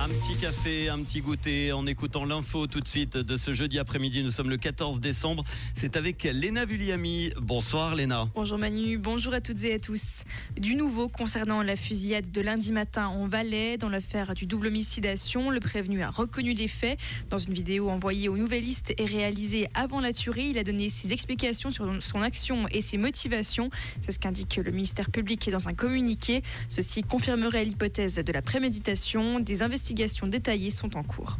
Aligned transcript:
Un 0.00 0.08
petit 0.10 0.36
café, 0.36 0.88
un 0.88 1.00
petit 1.00 1.20
goûter 1.20 1.72
en 1.72 1.84
écoutant 1.84 2.24
l'info 2.24 2.68
tout 2.68 2.80
de 2.80 2.86
suite 2.86 3.16
de 3.16 3.36
ce 3.36 3.52
jeudi 3.52 3.80
après-midi. 3.80 4.22
Nous 4.22 4.30
sommes 4.30 4.48
le 4.48 4.56
14 4.56 5.00
décembre. 5.00 5.42
C'est 5.74 5.96
avec 5.96 6.22
Léna 6.22 6.64
Vulliami. 6.66 7.32
Bonsoir 7.40 7.96
Léna. 7.96 8.28
Bonjour 8.36 8.58
Manu, 8.58 8.96
bonjour 8.96 9.34
à 9.34 9.40
toutes 9.40 9.64
et 9.64 9.74
à 9.74 9.80
tous. 9.80 10.22
Du 10.56 10.76
nouveau 10.76 11.08
concernant 11.08 11.62
la 11.62 11.74
fusillade 11.74 12.30
de 12.30 12.40
lundi 12.40 12.70
matin 12.70 13.08
en 13.08 13.26
Valais, 13.26 13.76
dans 13.76 13.88
l'affaire 13.88 14.34
du 14.34 14.46
double 14.46 14.68
homicidation, 14.68 15.50
le 15.50 15.58
prévenu 15.58 16.00
a 16.02 16.10
reconnu 16.10 16.52
les 16.52 16.68
faits. 16.68 16.96
Dans 17.28 17.38
une 17.38 17.52
vidéo 17.52 17.90
envoyée 17.90 18.28
aux 18.28 18.36
Nouvellistes 18.36 18.94
et 18.98 19.04
réalisée 19.04 19.68
avant 19.74 20.00
la 20.00 20.12
tuerie, 20.12 20.50
il 20.50 20.58
a 20.58 20.64
donné 20.64 20.90
ses 20.90 21.12
explications 21.12 21.72
sur 21.72 21.90
son 22.00 22.22
action 22.22 22.68
et 22.70 22.82
ses 22.82 22.98
motivations. 22.98 23.68
C'est 24.02 24.12
ce 24.12 24.20
qu'indique 24.20 24.60
le 24.64 24.70
ministère 24.70 25.10
public 25.10 25.50
dans 25.50 25.66
un 25.66 25.74
communiqué. 25.74 26.44
Ceci 26.68 27.02
confirmerait 27.02 27.64
l'hypothèse 27.64 28.14
de 28.14 28.32
la 28.32 28.42
préméditation. 28.42 29.40
Des 29.40 29.62
investigations 29.62 29.87
détaillées 29.94 30.70
sont 30.70 30.96
en 30.96 31.02
cours. 31.02 31.38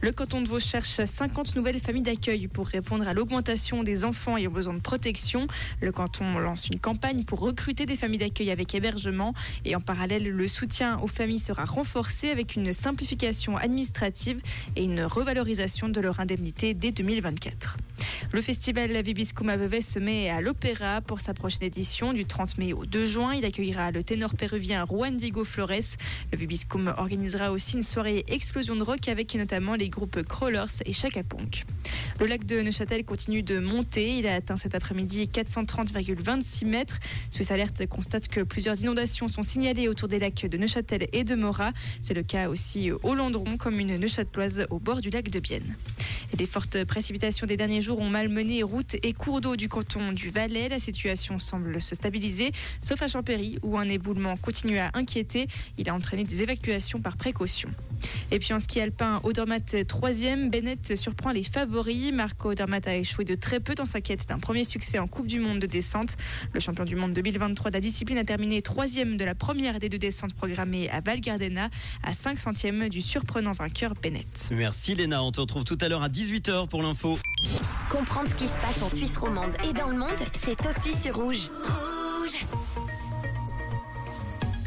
Le 0.00 0.10
canton 0.10 0.40
de 0.42 0.48
Vaud 0.48 0.58
cherche 0.58 1.04
50 1.04 1.54
nouvelles 1.54 1.78
familles 1.78 2.02
d'accueil 2.02 2.48
pour 2.48 2.66
répondre 2.66 3.06
à 3.06 3.14
l'augmentation 3.14 3.84
des 3.84 4.04
enfants 4.04 4.36
ayant 4.36 4.50
besoin 4.50 4.74
de 4.74 4.80
protection. 4.80 5.46
Le 5.80 5.92
canton 5.92 6.38
lance 6.40 6.66
une 6.66 6.80
campagne 6.80 7.22
pour 7.22 7.38
recruter 7.38 7.86
des 7.86 7.94
familles 7.94 8.18
d'accueil 8.18 8.50
avec 8.50 8.74
hébergement 8.74 9.32
et 9.64 9.76
en 9.76 9.80
parallèle, 9.80 10.28
le 10.28 10.48
soutien 10.48 10.98
aux 10.98 11.06
familles 11.06 11.38
sera 11.38 11.64
renforcé 11.64 12.30
avec 12.30 12.56
une 12.56 12.72
simplification 12.72 13.56
administrative 13.56 14.40
et 14.74 14.82
une 14.82 15.04
revalorisation 15.04 15.88
de 15.88 16.00
leur 16.00 16.18
indemnité 16.18 16.74
dès 16.74 16.90
2024. 16.90 17.76
Le 18.34 18.40
festival 18.40 18.90
La 18.90 19.02
Vibiscum 19.02 19.50
à 19.50 19.58
Vevey 19.58 19.82
se 19.82 19.98
met 19.98 20.30
à 20.30 20.40
l'Opéra 20.40 21.02
pour 21.02 21.20
sa 21.20 21.34
prochaine 21.34 21.64
édition 21.64 22.14
du 22.14 22.24
30 22.24 22.56
mai 22.56 22.72
au 22.72 22.86
2 22.86 23.04
juin. 23.04 23.34
Il 23.34 23.44
accueillera 23.44 23.90
le 23.90 24.02
ténor 24.02 24.32
péruvien 24.32 24.86
Juan 24.86 25.18
Diego 25.18 25.44
Flores. 25.44 25.98
Le 26.32 26.38
Vibiscum 26.38 26.94
organisera 26.96 27.52
aussi 27.52 27.76
une 27.76 27.82
soirée 27.82 28.24
explosion 28.28 28.74
de 28.74 28.82
rock 28.82 29.08
avec 29.08 29.34
notamment 29.34 29.74
les 29.74 29.90
groupes 29.90 30.22
Crawlers 30.22 30.80
et 30.86 30.94
Chaka. 30.94 31.20
Le 32.20 32.26
lac 32.26 32.46
de 32.46 32.62
Neuchâtel 32.62 33.04
continue 33.04 33.42
de 33.42 33.58
monter. 33.58 34.16
Il 34.16 34.26
a 34.26 34.36
atteint 34.36 34.56
cet 34.56 34.74
après-midi 34.74 35.28
430,26 35.30 36.66
mètres. 36.66 37.00
Suisse 37.30 37.50
Alerte 37.50 37.86
constate 37.86 38.28
que 38.28 38.40
plusieurs 38.40 38.80
inondations 38.80 39.28
sont 39.28 39.42
signalées 39.42 39.88
autour 39.88 40.08
des 40.08 40.18
lacs 40.18 40.46
de 40.46 40.56
Neuchâtel 40.56 41.06
et 41.12 41.24
de 41.24 41.34
Morat. 41.34 41.72
C'est 42.00 42.14
le 42.14 42.22
cas 42.22 42.48
aussi 42.48 42.92
au 42.92 43.14
Landron, 43.14 43.58
commune 43.58 43.94
neuchâteloise 43.98 44.66
au 44.70 44.78
bord 44.78 45.02
du 45.02 45.10
lac 45.10 45.28
de 45.28 45.38
Bienne. 45.38 45.76
Les 46.38 46.46
fortes 46.46 46.84
précipitations 46.84 47.46
des 47.46 47.58
derniers 47.58 47.82
jours 47.82 48.00
ont 48.00 48.08
malmené 48.08 48.62
routes 48.62 48.96
et 49.02 49.12
cours 49.12 49.42
d'eau 49.42 49.54
du 49.54 49.68
canton 49.68 50.12
du 50.12 50.30
Valais. 50.30 50.68
La 50.70 50.78
situation 50.78 51.38
semble 51.38 51.80
se 51.82 51.94
stabiliser, 51.94 52.52
sauf 52.80 53.02
à 53.02 53.06
Champéry, 53.06 53.58
où 53.62 53.76
un 53.76 53.88
éboulement 53.88 54.36
continue 54.38 54.78
à 54.78 54.90
inquiéter. 54.94 55.46
Il 55.76 55.90
a 55.90 55.94
entraîné 55.94 56.24
des 56.24 56.42
évacuations 56.42 57.00
par 57.00 57.16
précaution. 57.16 57.68
Et 58.30 58.38
puis 58.38 58.52
en 58.52 58.58
ski 58.58 58.80
alpin, 58.80 59.20
Odermatt 59.24 59.74
3e, 59.74 60.50
Bennett 60.50 60.96
surprend 60.96 61.30
les 61.30 61.42
favoris. 61.42 62.12
Marco 62.12 62.50
Odermatt 62.50 62.86
a 62.86 62.96
échoué 62.96 63.24
de 63.24 63.34
très 63.34 63.60
peu 63.60 63.74
dans 63.74 63.84
sa 63.84 64.00
quête 64.00 64.28
d'un 64.28 64.38
premier 64.38 64.64
succès 64.64 64.98
en 64.98 65.06
Coupe 65.06 65.26
du 65.26 65.40
Monde 65.40 65.58
de 65.58 65.66
descente. 65.66 66.16
Le 66.52 66.60
champion 66.60 66.84
du 66.84 66.96
monde 66.96 67.12
2023 67.12 67.70
de 67.70 67.76
la 67.76 67.80
discipline 67.80 68.18
a 68.18 68.24
terminé 68.24 68.62
troisième 68.62 69.16
de 69.16 69.24
la 69.24 69.34
première 69.34 69.78
des 69.78 69.88
deux 69.88 69.98
descentes 69.98 70.34
programmées 70.34 70.88
à 70.90 71.00
Val 71.00 71.20
Gardena, 71.20 71.68
à 72.02 72.12
5 72.12 72.38
centièmes 72.38 72.88
du 72.88 73.00
surprenant 73.00 73.52
vainqueur 73.52 73.94
Bennett. 74.02 74.50
Merci 74.52 74.94
Léna, 74.94 75.22
on 75.22 75.32
te 75.32 75.40
retrouve 75.40 75.64
tout 75.64 75.78
à 75.80 75.88
l'heure 75.88 76.02
à 76.02 76.08
18h 76.08 76.68
pour 76.68 76.82
l'info. 76.82 77.18
Comprendre 77.90 78.28
ce 78.28 78.34
qui 78.34 78.46
se 78.46 78.58
passe 78.60 78.82
en 78.82 78.88
Suisse 78.88 79.16
romande 79.16 79.52
et 79.68 79.72
dans 79.72 79.88
le 79.88 79.96
monde, 79.96 80.08
c'est 80.32 80.58
aussi 80.66 80.98
sur 80.98 81.16
Rouge. 81.16 81.22
Rouge 81.22 81.91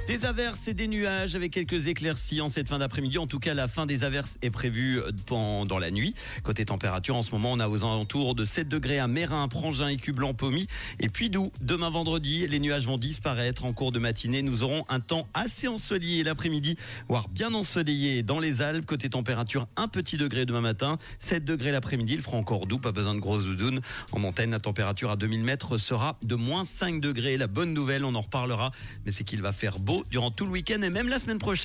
des 0.07 0.25
averses 0.25 0.67
et 0.67 0.73
des 0.73 0.87
nuages 0.87 1.35
avec 1.35 1.51
quelques 1.51 1.87
éclaircies 1.87 2.39
en 2.39 2.49
cette 2.49 2.69
fin 2.69 2.77
d'après-midi. 2.77 3.17
En 3.17 3.25
tout 3.25 3.39
cas, 3.39 3.53
la 3.53 3.67
fin 3.67 3.87
des 3.87 4.03
averses 4.03 4.37
est 4.43 4.51
prévue 4.51 5.01
pendant 5.25 5.79
la 5.79 5.89
nuit. 5.89 6.13
Côté 6.43 6.63
température, 6.65 7.15
en 7.15 7.23
ce 7.23 7.31
moment, 7.31 7.53
on 7.53 7.59
a 7.59 7.67
aux 7.67 7.83
alentours 7.83 8.35
de 8.35 8.45
7 8.45 8.67
degrés 8.67 8.99
à 8.99 9.07
Mérin, 9.07 9.47
Prangin, 9.47 9.87
Écublanc, 9.87 10.33
Pommy. 10.33 10.67
Et 10.99 11.09
puis 11.09 11.29
d'où 11.29 11.51
Demain 11.61 11.89
vendredi, 11.89 12.47
les 12.47 12.59
nuages 12.59 12.85
vont 12.85 12.97
disparaître 12.97 13.65
en 13.65 13.73
cours 13.73 13.91
de 13.91 13.97
matinée. 13.97 14.43
Nous 14.43 14.61
aurons 14.61 14.85
un 14.89 14.99
temps 14.99 15.27
assez 15.33 15.67
ensoleillé 15.67 16.23
l'après-midi, 16.23 16.77
voire 17.07 17.27
bien 17.27 17.53
ensoleillé 17.53 18.21
dans 18.21 18.39
les 18.39 18.61
Alpes. 18.61 18.85
Côté 18.85 19.09
température, 19.09 19.67
un 19.75 19.87
petit 19.87 20.17
degré 20.17 20.45
demain 20.45 20.61
matin, 20.61 20.99
7 21.19 21.43
degrés 21.45 21.71
l'après-midi. 21.71 22.13
Il 22.13 22.21
fera 22.21 22.37
encore 22.37 22.67
doux, 22.67 22.77
pas 22.77 22.91
besoin 22.91 23.15
de 23.15 23.19
grosses 23.19 23.45
doudounes. 23.45 23.81
En 24.11 24.19
montagne, 24.19 24.51
la 24.51 24.59
température 24.59 25.09
à 25.09 25.15
2000 25.15 25.43
mètres 25.43 25.77
sera 25.77 26.17
de 26.21 26.35
moins 26.35 26.63
5 26.63 27.01
degrés. 27.01 27.37
La 27.37 27.47
bonne 27.47 27.73
nouvelle, 27.73 28.05
on 28.05 28.13
en 28.13 28.21
reparlera, 28.21 28.71
mais 29.05 29.11
c'est 29.11 29.23
qu'il 29.23 29.41
va 29.41 29.51
faire 29.51 29.79
beau 29.79 29.94
durant 30.09 30.31
tout 30.31 30.45
le 30.45 30.51
week-end 30.51 30.81
et 30.81 30.89
même 30.89 31.07
la 31.07 31.19
semaine 31.19 31.39
prochaine. 31.39 31.63